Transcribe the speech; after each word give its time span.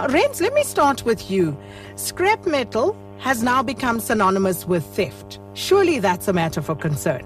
Now, 0.00 0.06
let 0.06 0.54
me 0.54 0.64
start 0.64 1.04
with 1.04 1.30
you. 1.30 1.54
Scrap 1.96 2.46
metal 2.46 2.96
has 3.18 3.42
now 3.42 3.62
become 3.62 4.00
synonymous 4.00 4.66
with 4.66 4.82
theft. 4.96 5.38
Surely 5.52 5.98
that's 5.98 6.26
a 6.26 6.32
matter 6.32 6.62
for 6.62 6.74
concern. 6.74 7.20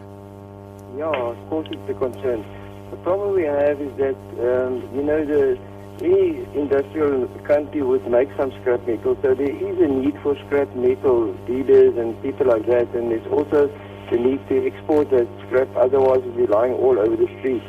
Yeah, 0.99 1.07
of 1.07 1.39
course 1.51 1.69
it's 1.71 1.89
a 1.89 1.95
concern. 1.95 2.45
The 2.91 2.97
problem 2.97 3.37
we 3.37 3.45
have 3.45 3.81
is 3.81 3.97
that, 3.99 4.17
um, 4.43 4.83
you 4.93 5.05
know, 5.05 5.25
the 5.25 5.57
any 6.03 6.39
industrial 6.59 7.29
country 7.47 7.81
would 7.83 8.11
make 8.11 8.29
some 8.37 8.51
scrap 8.61 8.85
metal, 8.89 9.17
so 9.23 9.35
there 9.35 9.49
is 9.49 9.79
a 9.79 9.87
need 9.87 10.21
for 10.25 10.37
scrap 10.47 10.75
metal 10.75 11.33
dealers 11.47 11.97
and 11.97 12.21
people 12.23 12.49
like 12.49 12.67
that, 12.67 12.89
and 12.97 13.13
there's 13.13 13.27
also 13.29 13.71
the 14.11 14.19
need 14.19 14.41
to 14.49 14.67
export 14.67 15.11
that 15.11 15.29
scrap, 15.47 15.69
otherwise 15.77 16.23
it's 16.25 16.37
be 16.37 16.49
lying 16.49 16.73
all 16.73 16.99
over 16.99 17.15
the 17.15 17.29
streets. 17.39 17.65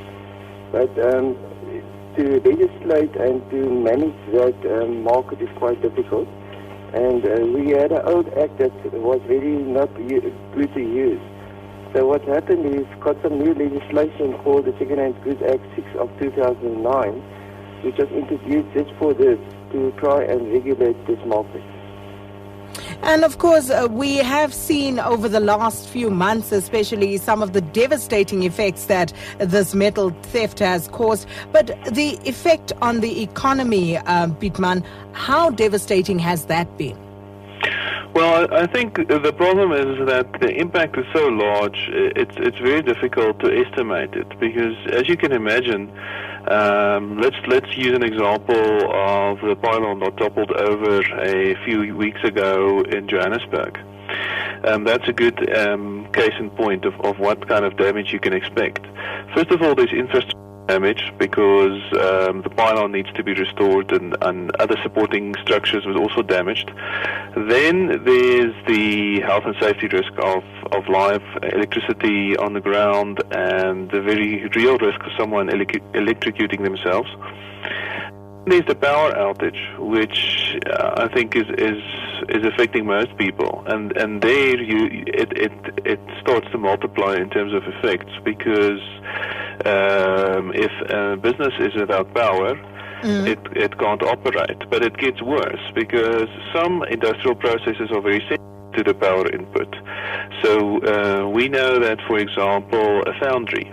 But 0.71 0.89
um, 1.13 1.37
to 2.17 2.41
legislate 2.41 3.15
and 3.15 3.41
to 3.51 3.69
manage 3.69 4.19
that 4.33 4.55
um, 4.71 5.03
market 5.03 5.41
is 5.41 5.49
quite 5.57 5.81
difficult. 5.81 6.27
And 6.93 7.25
uh, 7.25 7.45
we 7.47 7.71
had 7.71 7.91
an 7.91 8.01
old 8.05 8.27
act 8.37 8.57
that 8.59 8.71
was 8.93 9.21
really 9.27 9.63
not 9.63 9.93
good 9.95 10.73
to 10.73 10.79
use. 10.79 11.21
So 11.93 12.07
what 12.07 12.21
happened 12.23 12.65
is 12.75 12.85
got 12.99 13.15
some 13.23 13.39
new 13.39 13.53
legislation 13.53 14.37
called 14.43 14.65
the 14.65 14.73
Second-Hand 14.79 15.15
Goods 15.23 15.41
Act 15.43 15.63
6 15.75 15.87
of 15.99 16.09
2009 16.19 17.35
which 17.85 17.97
was 17.97 18.09
introduced 18.09 18.67
just 18.73 18.89
for 18.97 19.13
this, 19.13 19.37
to 19.71 19.91
try 19.99 20.23
and 20.23 20.51
regulate 20.51 20.97
this 21.05 21.19
market. 21.27 21.61
And 23.01 23.23
of 23.23 23.37
course, 23.37 23.69
uh, 23.69 23.87
we 23.89 24.17
have 24.17 24.53
seen 24.53 24.99
over 24.99 25.29
the 25.29 25.39
last 25.39 25.87
few 25.87 26.09
months, 26.09 26.51
especially 26.51 27.17
some 27.17 27.41
of 27.41 27.53
the 27.53 27.61
devastating 27.61 28.43
effects 28.43 28.85
that 28.85 29.13
this 29.37 29.75
metal 29.75 30.09
theft 30.23 30.59
has 30.59 30.87
caused. 30.89 31.27
But 31.51 31.67
the 31.93 32.19
effect 32.25 32.71
on 32.81 33.01
the 33.01 33.21
economy, 33.21 33.97
uh, 33.97 34.27
Pietman, 34.39 34.83
how 35.13 35.49
devastating 35.49 36.19
has 36.19 36.45
that 36.45 36.77
been? 36.77 37.04
Well, 38.15 38.47
I 38.53 38.65
think 38.67 38.95
the 38.95 39.33
problem 39.35 39.73
is 39.73 40.07
that 40.07 40.39
the 40.39 40.47
impact 40.55 40.97
is 40.97 41.05
so 41.13 41.27
large, 41.27 41.77
it's, 41.91 42.33
it's 42.37 42.57
very 42.59 42.81
difficult 42.81 43.41
to 43.41 43.51
estimate 43.53 44.13
it 44.13 44.39
because, 44.39 44.77
as 44.93 45.09
you 45.09 45.17
can 45.17 45.33
imagine, 45.33 45.91
um, 46.47 47.17
let's 47.19 47.35
let's 47.47 47.75
use 47.75 47.91
an 47.91 48.03
example 48.03 48.55
of 48.55 49.41
the 49.41 49.57
pylon 49.61 49.99
that 49.99 50.15
toppled 50.15 50.51
over 50.51 51.01
a 51.19 51.55
few 51.65 51.93
weeks 51.93 52.23
ago 52.23 52.83
in 52.83 53.09
Johannesburg. 53.09 53.77
Um, 54.63 54.85
that's 54.85 55.09
a 55.09 55.13
good 55.13 55.37
um, 55.53 56.09
case 56.13 56.35
in 56.39 56.51
point 56.51 56.85
of, 56.85 56.93
of 57.01 57.19
what 57.19 57.45
kind 57.49 57.65
of 57.65 57.75
damage 57.75 58.13
you 58.13 58.21
can 58.21 58.31
expect. 58.31 58.79
First 59.35 59.51
of 59.51 59.61
all, 59.61 59.75
there's 59.75 59.91
infrastructure 59.91 60.44
damage 60.67 61.13
because 61.17 61.81
um, 61.93 62.41
the 62.41 62.51
pylon 62.55 62.91
needs 62.91 63.11
to 63.13 63.23
be 63.23 63.33
restored 63.33 63.91
and, 63.91 64.15
and 64.21 64.55
other 64.57 64.75
supporting 64.83 65.33
structures 65.41 65.85
was 65.85 65.95
also 65.95 66.21
damaged. 66.21 66.71
Then 67.35 68.03
there's 68.03 68.55
the 68.67 69.21
health 69.21 69.43
and 69.45 69.55
safety 69.59 69.87
risk 69.87 70.11
of, 70.17 70.43
of 70.71 70.87
live 70.89 71.23
electricity 71.43 72.35
on 72.37 72.53
the 72.53 72.61
ground 72.61 73.21
and 73.31 73.89
the 73.91 74.01
very 74.01 74.47
real 74.55 74.77
risk 74.77 74.99
of 75.01 75.11
someone 75.17 75.47
electrocuting 75.49 76.63
themselves. 76.63 77.09
There's 78.47 78.65
the 78.67 78.75
power 78.75 79.11
outage, 79.13 79.79
which 79.79 80.55
uh, 80.69 80.93
I 80.97 81.07
think 81.07 81.35
is, 81.35 81.47
is 81.57 81.81
is 82.29 82.45
affecting 82.45 82.85
most 82.85 83.17
people, 83.17 83.63
and 83.65 83.91
and 83.97 84.21
there 84.21 84.61
you 84.61 85.03
it 85.07 85.35
it 85.35 85.51
it 85.83 85.99
starts 86.21 86.47
to 86.51 86.59
multiply 86.59 87.15
in 87.15 87.31
terms 87.31 87.53
of 87.53 87.63
effects 87.63 88.11
because 88.23 88.79
um, 89.65 90.51
if 90.53 90.71
a 90.89 91.17
business 91.17 91.53
is 91.59 91.75
without 91.75 92.13
power, 92.13 92.55
mm. 93.01 93.27
it, 93.27 93.39
it 93.55 93.77
can't 93.77 94.03
operate. 94.03 94.69
But 94.69 94.83
it 94.83 94.97
gets 94.97 95.21
worse 95.21 95.71
because 95.73 96.29
some 96.53 96.83
industrial 96.83 97.35
processes 97.35 97.89
are 97.91 98.01
very 98.01 98.19
sensitive 98.19 98.55
to 98.75 98.83
the 98.83 98.93
power 98.93 99.29
input. 99.31 99.73
So 100.43 100.79
uh, 100.81 101.29
we 101.29 101.47
know 101.47 101.79
that, 101.79 101.99
for 102.07 102.17
example, 102.17 103.03
a 103.03 103.13
foundry. 103.19 103.71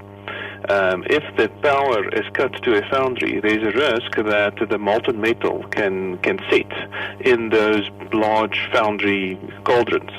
Um, 0.69 1.03
if 1.11 1.25
the 1.37 1.49
power 1.61 2.09
is 2.11 2.25
cut 2.35 2.53
to 2.63 2.79
a 2.79 2.89
foundry, 2.89 3.41
there's 3.41 3.65
a 3.65 3.77
risk 3.77 4.15
that 4.17 4.55
the 4.71 4.79
molten 4.79 5.21
metal 5.21 5.65
can 5.71 6.19
can 6.19 6.39
sit 6.51 6.71
in 7.21 7.49
those 7.49 7.91
large 8.13 8.69
foundry 8.73 9.39
cauldrons. 9.65 10.13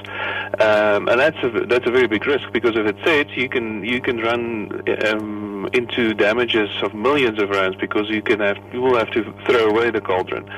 Um, 0.59 1.07
and 1.07 1.19
that's 1.19 1.41
a, 1.43 1.65
that's 1.65 1.87
a 1.87 1.91
very 1.91 2.07
big 2.07 2.27
risk 2.27 2.51
because 2.51 2.75
if 2.75 2.85
it 2.85 2.97
sits, 3.05 3.31
you 3.37 3.47
can 3.47 3.85
you 3.85 4.01
can 4.01 4.17
run 4.17 4.83
um, 5.05 5.52
into 5.73 6.13
damages 6.13 6.69
of 6.81 6.93
millions 6.93 7.41
of 7.41 7.49
rands 7.49 7.77
because 7.79 8.09
you 8.09 8.21
can 8.21 8.39
have 8.39 8.57
you 8.73 8.81
will 8.81 8.97
have 8.97 9.11
to 9.11 9.23
throw 9.45 9.67
away 9.67 9.91
the 9.91 10.01
cauldron. 10.01 10.49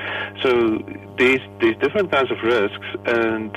So 0.42 0.78
these 1.18 1.40
there's 1.60 1.76
different 1.78 2.10
kinds 2.10 2.30
of 2.30 2.38
risks, 2.42 2.86
and 3.06 3.56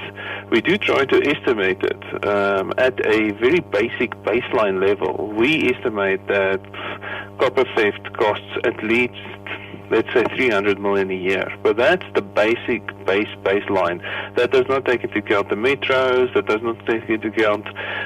we 0.50 0.62
do 0.62 0.78
try 0.78 1.06
to 1.06 1.18
estimate 1.28 1.82
it 1.84 2.26
um, 2.28 2.74
at 2.78 3.00
a 3.06 3.32
very 3.34 3.60
basic 3.60 4.12
baseline 4.24 4.80
level. 4.86 5.28
We 5.28 5.74
estimate 5.74 6.26
that 6.28 6.62
copper 7.40 7.66
theft 7.76 8.14
costs 8.18 8.52
at 8.64 8.84
least 8.84 9.14
let's 9.92 10.12
say 10.14 10.24
300 10.36 10.80
million 10.80 11.10
a 11.12 11.16
year. 11.16 11.52
But 11.64 11.78
that's 11.78 12.06
the 12.14 12.22
basic 12.22 12.86
base 13.06 13.28
baseline. 13.44 14.00
That 14.36 14.52
does 14.52 14.66
not 14.68 14.86
take 14.86 15.04
into 15.04 15.20
account 15.20 15.50
the 15.50 15.56
metros. 15.56 16.34
That 16.34 16.46
does 16.46 16.62
not 16.62 16.86
take 16.86 17.10
into 17.10 17.28
account 17.28 17.66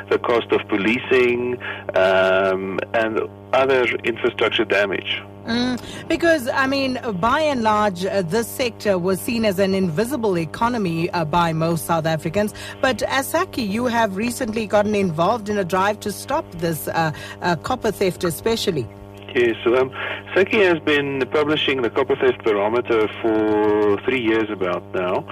the 0.10 0.20
cost 0.20 0.52
of 0.52 0.68
policing 0.68 1.58
um, 1.96 2.80
and 2.94 3.20
other 3.54 3.84
infrastructure 4.04 4.66
damage. 4.66 5.22
Mm, 5.46 6.08
because, 6.08 6.48
I 6.48 6.68
mean, 6.68 7.00
by 7.20 7.42
and 7.42 7.64
large, 7.64 8.06
uh, 8.06 8.22
this 8.22 8.48
sector 8.48 8.98
was 8.98 9.20
seen 9.20 9.44
as 9.44 9.60
an 9.60 9.74
invisible 9.74 10.38
economy 10.38 11.10
uh, 11.10 11.26
by 11.26 11.52
most 11.52 11.86
South 11.86 12.06
Africans. 12.06 12.54
But 12.82 13.00
Asaki, 13.00 13.68
you 13.68 13.86
have 13.86 14.16
recently 14.16 14.66
gotten 14.68 14.96
involved 14.96 15.50
in 15.50 15.58
a 15.58 15.66
drive 15.66 16.00
to 16.02 16.12
stop 16.14 16.50
this 16.54 16.88
uh, 16.88 17.12
uh 17.42 17.58
copper 17.58 17.92
theft, 17.92 18.24
especially. 18.24 18.88
Yes, 19.36 19.56
um, 19.66 19.90
SACCI 20.36 20.64
has 20.64 20.80
been 20.80 21.28
publishing 21.32 21.82
the 21.82 21.90
copper 21.90 22.16
theft 22.16 22.44
barometer 22.44 23.08
for 23.20 24.00
three 24.06 24.22
years 24.22 24.48
about 24.52 24.84
now, 24.94 25.26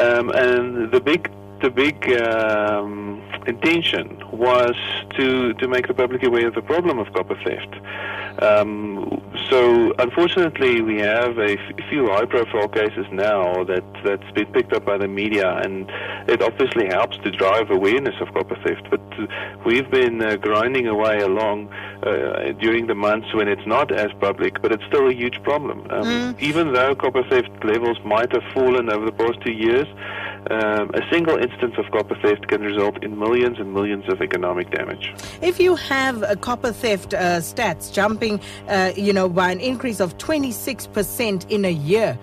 um, 0.00 0.30
and 0.30 0.90
the 0.90 1.00
big 1.00 1.30
the 1.60 1.70
big 1.70 2.12
um, 2.20 3.15
intention 3.46 4.22
was 4.32 4.76
to 5.16 5.54
to 5.54 5.68
make 5.68 5.86
the 5.86 5.94
public 5.94 6.22
aware 6.22 6.48
of 6.48 6.54
the 6.54 6.62
problem 6.62 6.98
of 6.98 7.12
copper 7.12 7.38
theft. 7.44 7.74
Um, 8.42 9.22
so 9.48 9.94
unfortunately, 9.98 10.82
we 10.82 10.98
have 10.98 11.38
a 11.38 11.52
f- 11.52 11.88
few 11.88 12.06
high-profile 12.06 12.68
cases 12.68 13.06
now 13.10 13.64
that 13.64 13.84
that's 14.04 14.30
been 14.32 14.46
picked 14.52 14.72
up 14.74 14.84
by 14.84 14.98
the 14.98 15.08
media, 15.08 15.56
and 15.64 15.90
it 16.28 16.42
obviously 16.42 16.86
helps 16.86 17.16
to 17.18 17.30
drive 17.30 17.70
awareness 17.70 18.14
of 18.20 18.32
copper 18.34 18.56
theft. 18.56 18.88
But 18.90 19.00
we've 19.64 19.90
been 19.90 20.20
uh, 20.22 20.36
grinding 20.36 20.86
away 20.86 21.20
along 21.20 21.72
uh, 22.02 22.52
during 22.60 22.88
the 22.88 22.94
months 22.94 23.32
when 23.32 23.48
it's 23.48 23.66
not 23.66 23.90
as 23.90 24.10
public, 24.20 24.60
but 24.60 24.70
it's 24.70 24.84
still 24.84 25.08
a 25.08 25.14
huge 25.14 25.42
problem. 25.42 25.86
Um, 25.90 26.04
mm. 26.04 26.40
Even 26.40 26.74
though 26.74 26.94
copper 26.94 27.22
theft 27.30 27.50
levels 27.64 27.98
might 28.04 28.32
have 28.32 28.44
fallen 28.52 28.90
over 28.90 29.06
the 29.06 29.12
past 29.12 29.40
two 29.40 29.52
years, 29.52 29.86
um, 30.50 30.90
a 30.94 31.02
single 31.10 31.36
instance 31.36 31.74
of 31.78 31.90
copper 31.90 32.16
theft 32.22 32.48
can 32.48 32.60
result 32.60 33.02
in 33.02 33.18
millions 33.18 33.58
and 33.58 33.72
millions 33.72 34.04
of 34.08 34.20
economic 34.22 34.70
damage. 34.70 35.12
If 35.42 35.58
you 35.58 35.74
have 35.76 36.22
a 36.22 36.36
copper 36.36 36.72
theft 36.72 37.14
uh, 37.14 37.40
stats 37.40 37.92
jumping, 37.92 38.40
uh, 38.68 38.92
you 38.96 39.12
know, 39.12 39.28
by 39.28 39.50
an 39.50 39.60
increase 39.60 40.00
of 40.00 40.16
26% 40.18 41.50
in 41.50 41.64
a 41.64 41.70
year, 41.70 42.18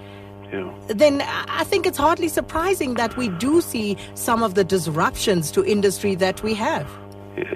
yeah. 0.52 0.74
then 0.88 1.22
I 1.22 1.64
think 1.64 1.86
it's 1.86 1.98
hardly 1.98 2.28
surprising 2.28 2.94
that 2.96 3.18
we 3.18 3.30
do 3.30 3.62
see 3.62 3.98
some 4.14 4.44
of 4.44 4.56
the 4.56 4.64
disruptions 4.64 5.52
to 5.52 5.66
industry 5.66 6.16
that 6.16 6.42
we 6.44 6.54
have. 6.54 6.90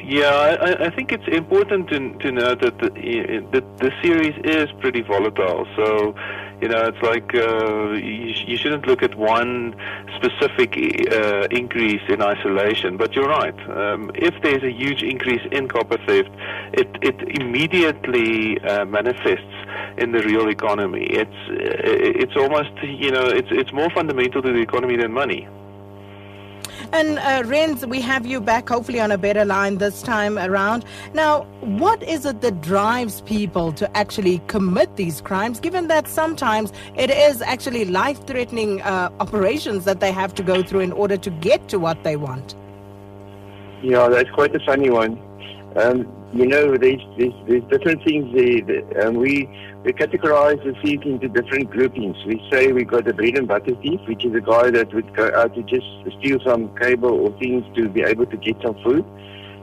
Yeah, 0.03 0.29
I, 0.29 0.87
I 0.87 0.89
think 0.89 1.11
it's 1.11 1.27
important 1.27 1.89
to, 1.89 1.99
to 2.17 2.31
note 2.31 2.61
that 2.61 2.79
the, 2.79 2.89
the, 3.51 3.63
the 3.77 3.91
series 4.01 4.33
is 4.43 4.71
pretty 4.79 5.01
volatile. 5.01 5.67
So, 5.75 6.15
you 6.61 6.67
know, 6.67 6.85
it's 6.87 7.01
like 7.01 7.35
uh, 7.35 7.91
you, 7.91 8.33
you 8.47 8.57
shouldn't 8.57 8.87
look 8.87 9.03
at 9.03 9.15
one 9.15 9.75
specific 10.15 10.75
uh, 11.11 11.47
increase 11.51 12.01
in 12.09 12.21
isolation. 12.21 12.97
But 12.97 13.15
you're 13.15 13.29
right. 13.29 13.57
Um, 13.69 14.11
if 14.15 14.33
there's 14.41 14.63
a 14.63 14.71
huge 14.71 15.03
increase 15.03 15.41
in 15.51 15.67
copper 15.67 15.97
theft, 16.05 16.29
it, 16.73 16.89
it 17.01 17.41
immediately 17.41 18.59
uh, 18.61 18.85
manifests 18.85 19.53
in 19.97 20.11
the 20.11 20.23
real 20.23 20.49
economy. 20.49 21.05
It's 21.09 21.41
it's 21.49 22.35
almost 22.35 22.71
you 22.83 23.11
know 23.11 23.25
it's 23.25 23.49
it's 23.51 23.71
more 23.71 23.89
fundamental 23.91 24.41
to 24.41 24.51
the 24.51 24.61
economy 24.61 24.97
than 24.97 25.11
money. 25.11 25.47
And 26.91 27.19
uh, 27.19 27.43
Rens, 27.45 27.85
we 27.85 28.01
have 28.01 28.25
you 28.25 28.39
back 28.39 28.69
hopefully 28.69 28.99
on 28.99 29.11
a 29.11 29.17
better 29.17 29.45
line 29.45 29.77
this 29.77 30.01
time 30.01 30.37
around. 30.37 30.85
Now, 31.13 31.43
what 31.61 32.01
is 32.03 32.25
it 32.25 32.41
that 32.41 32.61
drives 32.61 33.21
people 33.21 33.71
to 33.73 33.97
actually 33.97 34.41
commit 34.47 34.95
these 34.95 35.21
crimes, 35.21 35.59
given 35.59 35.87
that 35.87 36.07
sometimes 36.07 36.71
it 36.95 37.09
is 37.09 37.41
actually 37.41 37.85
life 37.85 38.25
threatening 38.25 38.81
uh, 38.81 39.09
operations 39.19 39.85
that 39.85 39.99
they 39.99 40.11
have 40.11 40.33
to 40.35 40.43
go 40.43 40.63
through 40.63 40.81
in 40.81 40.91
order 40.91 41.17
to 41.17 41.29
get 41.29 41.67
to 41.69 41.79
what 41.79 42.03
they 42.03 42.15
want? 42.15 42.55
Yeah, 43.81 44.07
that's 44.09 44.29
quite 44.31 44.55
a 44.55 44.59
funny 44.65 44.89
one. 44.89 45.19
Um, 45.75 46.11
you 46.33 46.47
know, 46.47 46.75
there's, 46.77 47.01
there's, 47.17 47.33
there's 47.47 47.63
different 47.69 48.03
things 48.03 48.33
there. 48.35 49.07
Um, 49.07 49.15
we, 49.15 49.47
we 49.83 49.93
categorize 49.93 50.61
the 50.63 50.73
thief 50.81 51.01
into 51.03 51.29
different 51.29 51.69
groupings. 51.69 52.17
We 52.25 52.45
say 52.51 52.71
we 52.71 52.83
got 52.83 53.07
a 53.07 53.13
bread 53.13 53.37
and 53.37 53.47
butter 53.47 53.75
thief, 53.81 53.99
which 54.07 54.25
is 54.25 54.33
a 54.35 54.41
guy 54.41 54.71
that 54.71 54.93
would 54.93 55.15
go 55.15 55.31
out 55.35 55.53
to 55.55 55.63
just 55.63 55.85
steal 56.19 56.39
some 56.45 56.75
cable 56.77 57.11
or 57.11 57.31
things 57.39 57.63
to 57.75 57.87
be 57.87 58.01
able 58.01 58.25
to 58.25 58.37
get 58.37 58.57
some 58.63 58.75
food. 58.83 59.05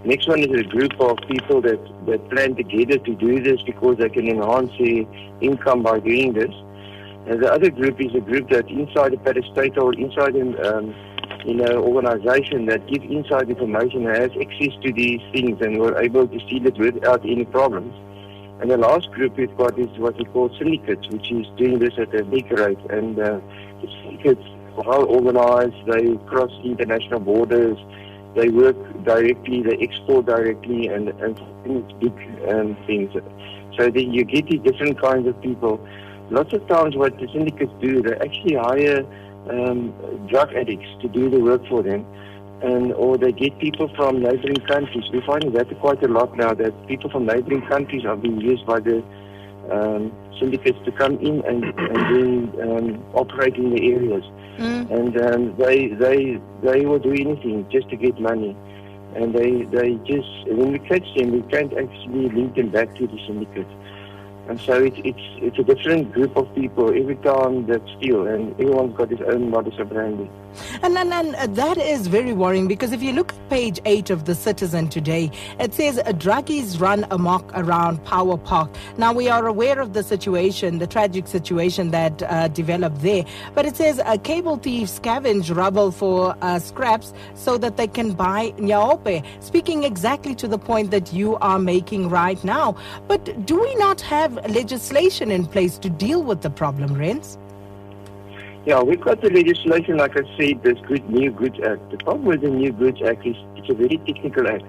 Next 0.05 0.28
one 0.28 0.40
is 0.40 0.61
a 0.61 0.64
group 0.64 0.93
of 1.00 1.16
people 1.28 1.61
that, 1.62 1.81
that 2.06 2.28
plan 2.31 2.55
together 2.55 2.99
to 2.99 3.14
do 3.14 3.43
this 3.43 3.61
because 3.62 3.96
they 3.99 4.08
can 4.08 4.28
enhance 4.28 4.70
their 4.78 5.05
income 5.40 5.82
by 5.82 5.99
doing 5.99 6.32
this. 6.32 6.52
And 7.26 7.43
the 7.43 7.50
other 7.50 7.70
group 7.70 8.00
is 8.00 8.14
a 8.14 8.20
group 8.20 8.50
that 8.50 8.69
inside 8.69 9.12
the 9.12 9.17
parastatal 9.17 9.82
or 9.82 9.94
inside 9.94 10.37
an 10.37 10.62
um, 10.64 10.94
you 11.46 11.55
know, 11.55 11.82
organization 11.82 12.67
that 12.67 12.87
give 12.87 13.02
inside 13.02 13.49
information 13.49 14.06
and 14.06 14.17
has 14.17 14.31
access 14.40 14.72
to 14.82 14.93
these 14.93 15.20
things 15.32 15.58
and 15.60 15.78
were 15.78 15.99
able 16.00 16.28
to 16.28 16.40
steal 16.46 16.67
it 16.67 16.76
without 16.78 17.25
any 17.25 17.44
problems. 17.46 17.94
And 18.64 18.70
the 18.70 18.78
last 18.78 19.11
group 19.11 19.37
we've 19.37 19.55
got 19.58 19.78
is 19.78 19.90
what 19.99 20.16
we 20.16 20.25
call 20.25 20.49
syndicates, 20.58 21.06
which 21.08 21.31
is 21.31 21.46
doing 21.58 21.81
this 21.81 21.93
at 21.99 22.14
a 22.14 22.25
big 22.25 22.50
rate. 22.50 22.78
And 22.88 23.19
uh, 23.19 23.38
the 23.82 23.88
syndicates 24.02 24.40
are 24.78 24.84
well 24.84 25.05
organized, 25.05 25.76
they 25.87 26.16
cross 26.25 26.50
international 26.64 27.20
borders, 27.20 27.76
they 28.34 28.49
work 28.49 28.75
directly, 29.05 29.61
they 29.61 29.76
export 29.82 30.25
directly, 30.25 30.87
and, 30.87 31.11
and 31.11 31.37
big 32.00 32.14
um, 32.49 32.75
things. 32.87 33.12
So 33.76 33.90
then 33.90 34.14
you 34.14 34.25
get 34.25 34.46
these 34.46 34.62
different 34.62 34.99
kinds 34.99 35.28
of 35.28 35.38
people. 35.43 35.87
Lots 36.31 36.55
of 36.55 36.67
times 36.67 36.96
what 36.96 37.19
the 37.19 37.28
syndicates 37.34 37.75
do, 37.82 38.00
they 38.00 38.14
actually 38.14 38.55
hire 38.55 39.05
um, 39.50 39.93
drug 40.26 40.55
addicts 40.55 40.88
to 41.02 41.08
do 41.08 41.28
the 41.28 41.38
work 41.38 41.69
for 41.69 41.82
them. 41.82 42.06
And, 42.70 42.94
or 42.94 43.19
they 43.19 43.32
get 43.32 43.58
people 43.58 43.88
from 43.94 44.22
neighboring 44.22 44.62
countries. 44.66 45.05
We're 45.12 45.26
finding 45.26 45.52
that 45.52 45.69
quite 45.81 46.02
a 46.02 46.08
lot 46.08 46.34
now, 46.34 46.55
that 46.55 46.72
people 46.87 47.11
from 47.11 47.26
neighboring 47.26 47.61
countries 47.75 48.05
are 48.06 48.16
being 48.16 48.40
used 48.40 48.64
by 48.64 48.81
the 48.81 49.05
um, 49.70 50.12
syndicates 50.40 50.78
to 50.87 50.93
come 50.93 51.19
in 51.19 51.44
and, 51.44 51.62
and 51.64 52.00
then 52.12 52.34
um, 52.66 52.87
operate 53.12 53.56
in 53.56 53.69
the 53.75 53.82
areas. 53.93 54.25
Mm. 54.56 54.90
And 54.99 55.12
um, 55.20 55.56
they, 55.58 55.88
they, 55.88 56.40
they 56.62 56.87
will 56.87 56.99
do 56.99 57.12
anything 57.12 57.66
just 57.70 57.90
to 57.90 57.96
get 57.96 58.19
money. 58.19 58.56
And 59.14 59.34
they, 59.34 59.50
they 59.76 59.94
just, 60.06 60.32
when 60.49 60.72
we 60.72 60.78
catch 60.78 61.06
them, 61.17 61.32
we 61.32 61.43
can't 61.52 61.72
actually 61.72 62.31
link 62.31 62.56
them 62.56 62.70
back 62.70 62.94
to 62.96 63.06
the 63.06 63.19
syndicates. 63.26 63.70
And 64.49 64.58
so 64.60 64.82
it's, 64.82 64.96
it's, 65.05 65.26
it's 65.46 65.58
a 65.58 65.64
different 65.64 66.12
group 66.12 66.37
of 66.37 66.52
people 66.55 66.88
every 66.88 67.17
time 67.17 67.67
that 67.67 67.82
steal, 67.99 68.26
and 68.26 68.52
everyone's 68.60 68.96
got 68.96 69.10
his 69.10 69.20
own 69.20 69.50
modus 69.50 69.75
operandi. 69.78 70.28
And, 70.83 70.97
and, 70.97 71.12
and 71.12 71.56
that 71.56 71.79
is 71.79 72.06
very 72.06 72.33
worrying 72.33 72.69
because 72.69 72.93
if 72.93 73.03
you 73.03 73.12
look 73.12 73.33
at 73.33 73.51
page 73.51 73.81
8 73.85 74.11
of 74.11 74.25
The 74.25 74.35
Citizen 74.35 74.89
today, 74.89 75.31
it 75.59 75.75
says 75.75 75.99
druggies 75.99 76.81
run 76.81 77.06
amok 77.11 77.51
around 77.55 78.05
Power 78.05 78.37
Park. 78.37 78.71
Now, 78.97 79.12
we 79.12 79.29
are 79.29 79.47
aware 79.47 79.81
of 79.81 79.93
the 79.93 80.03
situation, 80.03 80.79
the 80.79 80.87
tragic 80.87 81.27
situation 81.27 81.91
that 81.91 82.23
uh, 82.23 82.49
developed 82.49 83.01
there, 83.01 83.25
but 83.55 83.67
it 83.67 83.77
says 83.77 84.01
uh, 84.01 84.17
cable 84.19 84.56
thieves 84.56 84.99
scavenge 84.99 85.55
rubble 85.55 85.91
for 85.91 86.37
uh, 86.43 86.59
scraps 86.59 87.12
so 87.35 87.59
that 87.59 87.77
they 87.77 87.87
can 87.87 88.12
buy 88.12 88.53
nyaope, 88.59 89.25
speaking 89.43 89.85
exactly 89.85 90.35
to 90.35 90.49
the 90.49 90.59
point 90.59 90.91
that 90.91 91.12
you 91.12 91.37
are 91.37 91.59
making 91.59 92.09
right 92.09 92.43
now. 92.45 92.77
But 93.09 93.47
do 93.47 93.61
we 93.61 93.75
not 93.77 94.01
have 94.01 94.35
legislation 94.51 95.31
in 95.31 95.47
place 95.47 95.79
to 95.79 95.91
deal 95.91 96.23
with 96.23 96.43
the 96.43 96.51
problem, 96.51 96.95
Rens? 96.95 97.39
Yeah, 98.66 98.81
we've 98.81 99.00
got 99.00 99.20
the 99.20 99.28
legislation, 99.28 99.99
like 99.99 100.12
I 100.16 100.22
said, 100.38 100.62
this 100.62 100.78
good 100.88 101.05
New 101.11 101.31
Goods 101.32 101.58
Act. 101.62 101.90
The 101.90 101.99
problem 101.99 102.25
with 102.25 102.40
the 102.40 102.49
New 102.49 102.72
Goods 102.72 102.99
Act 103.05 103.26
is 103.26 103.37
it's 103.56 103.69
a 103.69 103.75
very 103.75 103.99
technical 104.06 104.49
act. 104.49 104.64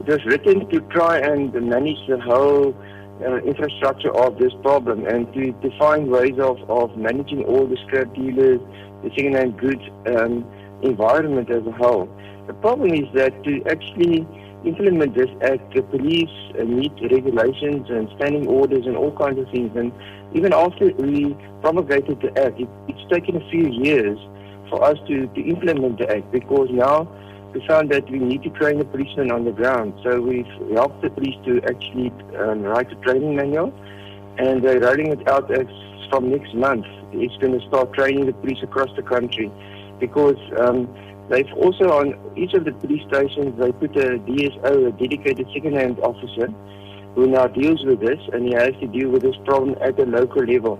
It 0.00 0.06
was 0.06 0.24
written 0.24 0.66
to 0.70 0.80
try 0.88 1.18
and 1.18 1.52
manage 1.52 1.98
the 2.08 2.18
whole 2.18 2.74
uh, 3.20 3.36
infrastructure 3.44 4.10
of 4.16 4.38
this 4.38 4.54
problem 4.62 5.06
and 5.06 5.30
to, 5.34 5.52
to 5.52 5.78
find 5.78 6.08
ways 6.08 6.38
of, 6.38 6.58
of 6.70 6.96
managing 6.96 7.44
all 7.44 7.66
the 7.66 7.76
scrap 7.86 8.14
dealers, 8.14 8.58
the 9.02 9.10
second-hand 9.10 9.58
goods 9.58 9.82
um, 10.16 10.42
environment 10.82 11.50
as 11.50 11.66
a 11.66 11.72
whole. 11.72 12.08
The 12.46 12.54
problem 12.54 12.94
is 12.94 13.04
that 13.12 13.44
to 13.44 13.62
actually 13.68 14.26
implement 14.66 15.14
this 15.14 15.30
act, 15.42 15.74
the 15.74 15.82
police 15.82 16.34
uh, 16.58 16.64
meet 16.64 16.92
regulations 17.10 17.88
and 17.88 18.08
standing 18.16 18.46
orders 18.46 18.86
and 18.86 18.96
all 18.96 19.12
kinds 19.16 19.38
of 19.38 19.48
things. 19.50 19.70
And 19.76 19.92
even 20.34 20.52
after 20.52 20.92
we 20.94 21.36
promulgated 21.60 22.20
the 22.20 22.28
act, 22.38 22.60
it, 22.60 22.68
it's 22.88 23.12
taken 23.12 23.36
a 23.36 23.50
few 23.50 23.70
years 23.70 24.18
for 24.68 24.82
us 24.82 24.98
to, 25.08 25.26
to 25.26 25.40
implement 25.40 25.98
the 25.98 26.10
act 26.10 26.30
because 26.32 26.68
now 26.70 27.08
we 27.54 27.66
found 27.66 27.90
that 27.90 28.10
we 28.10 28.18
need 28.18 28.42
to 28.42 28.50
train 28.50 28.78
the 28.78 28.84
policemen 28.84 29.30
on 29.30 29.44
the 29.44 29.52
ground. 29.52 29.94
So 30.04 30.20
we've 30.20 30.46
helped 30.74 31.02
the 31.02 31.10
police 31.10 31.36
to 31.46 31.62
actually 31.64 32.12
um, 32.36 32.62
write 32.62 32.90
a 32.92 32.96
training 32.96 33.36
manual 33.36 33.72
and 34.38 34.62
they're 34.62 34.80
rolling 34.80 35.12
it 35.12 35.26
out 35.28 35.50
as 35.50 35.66
from 36.10 36.30
next 36.30 36.54
month. 36.54 36.86
It's 37.12 37.36
going 37.38 37.58
to 37.58 37.66
start 37.68 37.92
training 37.94 38.26
the 38.26 38.32
police 38.32 38.62
across 38.62 38.90
the 38.96 39.02
country 39.02 39.50
because 39.98 40.36
um, 40.58 40.86
They've 41.28 41.52
also 41.54 41.90
on 41.90 42.14
each 42.36 42.54
of 42.54 42.64
the 42.64 42.72
police 42.72 43.02
stations 43.08 43.58
they 43.58 43.72
put 43.72 43.96
a 43.96 44.18
DSO, 44.18 44.88
a 44.88 44.92
dedicated 44.92 45.46
second-hand 45.52 45.98
officer, 46.00 46.46
who 47.16 47.26
now 47.26 47.46
deals 47.48 47.82
with 47.84 48.00
this, 48.00 48.20
and 48.32 48.46
he 48.46 48.52
has 48.52 48.72
to 48.80 48.86
deal 48.86 49.10
with 49.10 49.22
this 49.22 49.34
problem 49.44 49.74
at 49.80 49.98
a 49.98 50.04
local 50.04 50.44
level. 50.44 50.78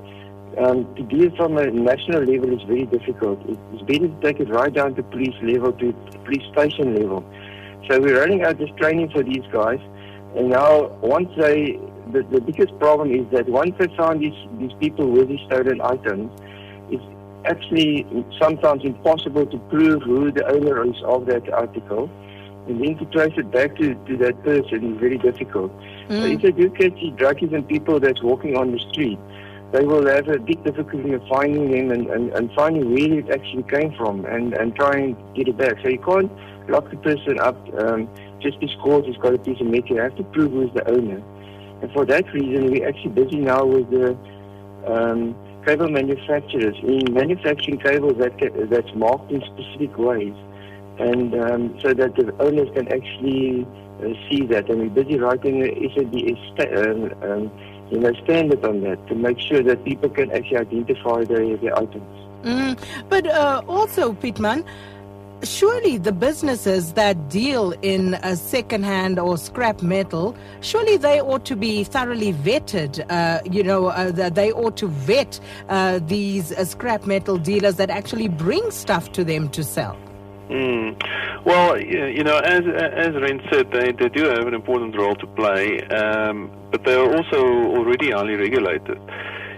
Um, 0.58 0.94
to 0.94 1.02
deal 1.02 1.34
from 1.36 1.58
a 1.58 1.66
national 1.66 2.20
level 2.20 2.52
is 2.54 2.62
very 2.62 2.86
difficult. 2.86 3.40
It's 3.48 3.82
better 3.82 4.08
to 4.08 4.20
take 4.22 4.40
it 4.40 4.48
right 4.48 4.72
down 4.72 4.94
to 4.94 5.02
police 5.02 5.34
level, 5.42 5.72
to 5.72 5.92
police 6.24 6.44
station 6.52 6.94
level. 6.94 7.24
So 7.90 8.00
we're 8.00 8.20
running 8.20 8.42
out 8.42 8.58
this 8.58 8.70
training 8.78 9.10
for 9.10 9.22
these 9.22 9.44
guys, 9.52 9.80
and 10.36 10.50
now 10.50 10.88
once 11.00 11.28
they, 11.36 11.80
the, 12.12 12.22
the 12.30 12.40
biggest 12.40 12.78
problem 12.78 13.10
is 13.12 13.26
that 13.32 13.48
once 13.48 13.74
they 13.78 13.88
find 13.96 14.20
these, 14.20 14.38
these 14.58 14.72
people 14.78 15.10
with 15.10 15.28
these 15.28 15.40
stolen 15.46 15.80
items, 15.80 16.30
actually 17.46 18.06
sometimes 18.40 18.84
impossible 18.84 19.46
to 19.46 19.58
prove 19.70 20.02
who 20.02 20.30
the 20.30 20.46
owner 20.46 20.84
is 20.84 20.96
of 21.04 21.26
that 21.26 21.48
article. 21.52 22.10
And 22.68 22.82
then 22.82 22.98
to 22.98 23.04
trace 23.06 23.32
it 23.36 23.50
back 23.52 23.76
to, 23.76 23.94
to 23.94 24.16
that 24.18 24.42
person 24.42 24.92
is 24.92 25.00
very 25.00 25.18
difficult. 25.18 25.70
Mm. 26.08 26.20
So 26.20 26.26
if 26.26 26.42
they 26.42 26.50
do 26.50 26.70
catch 26.70 26.98
druggies 27.16 27.54
and 27.54 27.66
people 27.66 28.00
that's 28.00 28.22
walking 28.22 28.56
on 28.56 28.72
the 28.72 28.80
street, 28.90 29.18
they 29.72 29.84
will 29.84 30.06
have 30.06 30.28
a 30.28 30.38
big 30.38 30.62
difficulty 30.64 31.12
of 31.12 31.22
finding 31.28 31.70
them 31.70 31.90
and, 31.90 32.08
and, 32.08 32.32
and 32.32 32.52
finding 32.54 32.92
where 32.92 33.18
it 33.20 33.30
actually 33.30 33.64
came 33.64 33.94
from 33.96 34.24
and, 34.24 34.54
and 34.54 34.74
try 34.74 34.92
and 34.92 35.16
get 35.34 35.48
it 35.48 35.56
back. 35.56 35.76
So 35.82 35.88
you 35.88 35.98
can't 35.98 36.30
lock 36.68 36.90
the 36.90 36.96
person 36.96 37.38
up 37.38 37.56
um, 37.78 38.08
just 38.40 38.58
because 38.58 39.04
he's 39.06 39.16
got 39.18 39.34
a 39.34 39.38
piece 39.38 39.60
of 39.60 39.66
metal. 39.66 39.96
You 39.96 40.02
have 40.02 40.16
to 40.16 40.24
prove 40.24 40.52
who's 40.52 40.72
the 40.74 40.88
owner. 40.90 41.22
And 41.82 41.92
for 41.92 42.04
that 42.06 42.32
reason, 42.32 42.70
we're 42.70 42.88
actually 42.88 43.10
busy 43.10 43.36
now 43.36 43.64
with 43.64 43.90
the 43.90 44.16
um, 44.86 45.36
cable 45.66 45.88
manufacturers 45.88 46.76
in 46.82 47.12
manufacturing 47.12 47.78
cables 47.78 48.16
that 48.18 48.32
that's 48.70 48.94
marked 48.94 49.30
in 49.32 49.42
specific 49.42 49.98
ways, 49.98 50.34
and 50.98 51.34
um, 51.34 51.78
so 51.82 51.92
that 51.92 52.14
the 52.14 52.34
owners 52.40 52.68
can 52.74 52.86
actually 52.88 53.66
uh, 54.00 54.14
see 54.28 54.46
that. 54.46 54.70
And 54.70 54.80
we're 54.80 55.04
busy 55.04 55.18
writing 55.18 55.62
a 55.62 55.68
SABS 55.94 56.38
um, 56.78 57.30
um, 57.30 57.50
you 57.90 57.98
know, 57.98 58.12
standard 58.24 58.64
on 58.64 58.80
that 58.82 59.06
to 59.08 59.14
make 59.14 59.38
sure 59.38 59.62
that 59.62 59.84
people 59.84 60.08
can 60.08 60.30
actually 60.32 60.58
identify 60.58 61.24
their, 61.24 61.42
items. 61.76 62.26
Mm, 62.42 62.78
but 63.08 63.26
uh, 63.26 63.62
also, 63.68 64.12
Pietman, 64.12 64.64
surely 65.42 65.98
the 65.98 66.12
businesses 66.12 66.92
that 66.94 67.28
deal 67.28 67.72
in 67.82 68.14
a 68.22 68.36
second-hand 68.36 69.18
or 69.18 69.36
scrap 69.36 69.82
metal, 69.82 70.36
surely 70.60 70.96
they 70.96 71.20
ought 71.20 71.44
to 71.46 71.56
be 71.56 71.84
thoroughly 71.84 72.32
vetted. 72.32 73.04
Uh, 73.10 73.40
you 73.50 73.62
know, 73.62 73.86
uh, 73.86 74.10
they 74.30 74.52
ought 74.52 74.76
to 74.78 74.88
vet 74.88 75.38
uh, 75.68 76.00
these 76.06 76.52
uh, 76.52 76.64
scrap 76.64 77.06
metal 77.06 77.38
dealers 77.38 77.76
that 77.76 77.90
actually 77.90 78.28
bring 78.28 78.70
stuff 78.70 79.12
to 79.12 79.24
them 79.24 79.48
to 79.50 79.62
sell. 79.62 79.96
Mm. 80.48 80.96
Well, 81.44 81.80
you 81.80 82.22
know, 82.22 82.38
as 82.38 82.60
as 82.60 83.14
Ren 83.14 83.40
said, 83.52 83.70
they, 83.72 83.92
they 83.92 84.08
do 84.08 84.24
have 84.24 84.46
an 84.46 84.54
important 84.54 84.96
role 84.96 85.14
to 85.16 85.26
play, 85.28 85.80
um, 85.88 86.50
but 86.70 86.84
they 86.84 86.94
are 86.94 87.16
also 87.16 87.44
already 87.76 88.10
highly 88.10 88.34
regulated. 88.34 88.98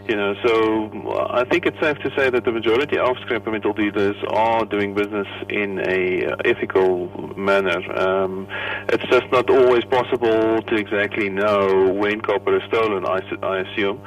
You 0.08 0.16
know, 0.16 0.34
so 0.42 1.28
I 1.28 1.44
think 1.44 1.66
it's 1.66 1.78
safe 1.80 1.98
to 1.98 2.10
say 2.16 2.30
that 2.30 2.44
the 2.46 2.50
majority 2.50 2.96
of 2.96 3.18
scrap 3.18 3.46
metal 3.46 3.74
dealers 3.74 4.16
are 4.28 4.64
doing 4.64 4.94
business 4.94 5.26
in 5.50 5.80
a 5.80 6.32
uh, 6.32 6.36
ethical 6.46 7.08
manner. 7.36 7.78
Um, 7.94 8.48
it's 8.88 9.04
just 9.10 9.30
not 9.30 9.50
always 9.50 9.84
possible 9.84 10.62
to 10.62 10.74
exactly 10.76 11.28
know 11.28 11.92
when 11.92 12.22
copper 12.22 12.56
is 12.56 12.62
stolen. 12.68 13.04
I, 13.04 13.20
I 13.42 13.58
assume. 13.58 14.00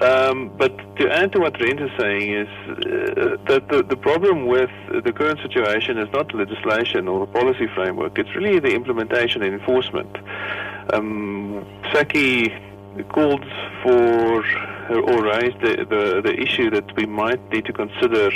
Um, 0.00 0.50
but 0.58 0.76
to 0.96 1.08
add 1.08 1.30
to 1.32 1.40
what 1.40 1.60
Rens 1.60 1.80
is 1.80 1.90
saying 1.96 2.32
is 2.32 2.48
uh, 2.68 3.36
that 3.46 3.68
the, 3.70 3.84
the 3.88 3.96
problem 3.96 4.46
with 4.46 4.70
the 5.04 5.12
current 5.12 5.38
situation 5.42 5.96
is 5.98 6.08
not 6.12 6.34
legislation 6.34 7.06
or 7.06 7.24
the 7.24 7.32
policy 7.32 7.68
framework. 7.72 8.18
It's 8.18 8.34
really 8.34 8.58
the 8.58 8.74
implementation 8.74 9.44
and 9.44 9.54
enforcement. 9.54 10.16
Um, 10.92 11.64
SACCI 11.92 13.08
called 13.10 13.44
for 13.82 14.44
or 14.90 15.22
raised 15.22 15.60
the, 15.60 15.86
the, 15.88 16.20
the 16.22 16.34
issue 16.40 16.70
that 16.70 16.96
we 16.96 17.06
might 17.06 17.40
need 17.52 17.64
to 17.66 17.72
consider 17.72 18.30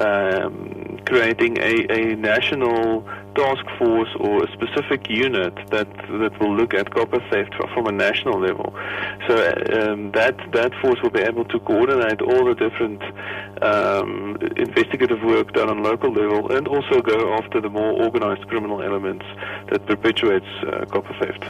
um, 0.00 1.00
creating 1.06 1.58
a, 1.58 1.86
a 1.90 2.16
national 2.16 3.02
task 3.34 3.64
force 3.78 4.08
or 4.18 4.44
a 4.44 4.52
specific 4.52 5.08
unit 5.08 5.54
that 5.70 5.88
that 6.22 6.38
will 6.40 6.54
look 6.54 6.74
at 6.74 6.90
copper 6.90 7.20
theft 7.30 7.54
from 7.74 7.86
a 7.86 7.92
national 7.92 8.38
level. 8.40 8.72
So 9.26 9.34
um, 9.78 10.12
that 10.12 10.36
that 10.52 10.72
force 10.80 11.00
will 11.02 11.10
be 11.10 11.20
able 11.20 11.44
to 11.46 11.58
coordinate 11.60 12.20
all 12.22 12.44
the 12.44 12.54
different 12.54 13.02
um, 13.62 14.36
investigative 14.56 15.22
work 15.22 15.52
done 15.52 15.68
on 15.68 15.82
local 15.82 16.12
level, 16.12 16.52
and 16.56 16.66
also 16.68 17.00
go 17.00 17.34
after 17.34 17.60
the 17.60 17.70
more 17.70 17.92
organized 18.02 18.46
criminal 18.48 18.82
elements 18.82 19.24
that 19.70 19.86
perpetuates 19.86 20.46
uh, 20.66 20.84
copper 20.86 21.14
theft. 21.20 21.44